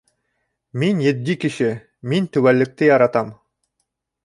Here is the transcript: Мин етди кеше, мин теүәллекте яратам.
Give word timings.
Мин 0.83 1.03
етди 1.07 1.35
кеше, 1.43 1.69
мин 2.13 2.31
теүәллекте 2.37 2.91
яратам. 2.91 3.33